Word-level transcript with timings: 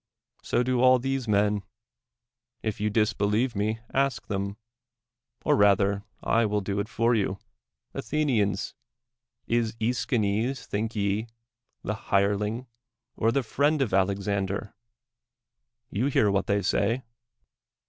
So 0.41 0.63
do 0.63 0.81
all 0.81 0.97
these 0.97 1.27
men. 1.27 1.61
If 2.63 2.81
you 2.81 2.89
dis 2.89 3.13
believe 3.13 3.55
me. 3.55 3.81
ask 3.93 4.25
them; 4.25 4.57
or 5.45 5.55
rather 5.55 6.05
I 6.23 6.43
will 6.47 6.61
do 6.61 6.79
it 6.79 6.89
for 6.89 7.13
you. 7.13 7.37
Athenians! 7.93 8.73
is 9.45 9.75
iEschines, 9.75 10.65
think 10.65 10.95
ye 10.95 11.27
the 11.83 11.93
hire 12.09 12.35
ling, 12.35 12.65
or 13.15 13.31
the 13.31 13.43
friend 13.43 13.79
of 13.79 13.93
Alexander 13.93 14.73
1 15.89 15.99
You 15.99 16.05
hear 16.07 16.31
what 16.31 16.47
they 16.47 16.63
say 16.63 17.03